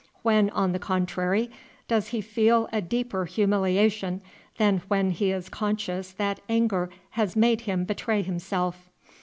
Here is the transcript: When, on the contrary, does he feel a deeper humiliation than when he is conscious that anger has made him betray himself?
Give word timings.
When, 0.23 0.49
on 0.49 0.71
the 0.71 0.79
contrary, 0.79 1.51
does 1.87 2.07
he 2.07 2.21
feel 2.21 2.67
a 2.73 2.81
deeper 2.81 3.25
humiliation 3.25 4.23
than 4.57 4.81
when 4.87 5.11
he 5.11 5.29
is 5.31 5.47
conscious 5.47 6.11
that 6.13 6.39
anger 6.49 6.89
has 7.11 7.35
made 7.35 7.61
him 7.61 7.83
betray 7.85 8.23
himself? 8.23 8.89